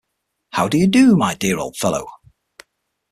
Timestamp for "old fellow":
1.59-2.07